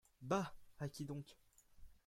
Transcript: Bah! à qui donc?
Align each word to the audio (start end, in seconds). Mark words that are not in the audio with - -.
Bah! 0.23 0.55
à 0.79 0.89
qui 0.89 1.05
donc? 1.05 1.37